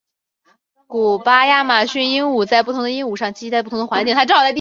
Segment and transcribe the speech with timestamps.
[0.87, 4.15] 古巴亚马逊鹦鹉在不同的岛屿上栖息在不同的环境。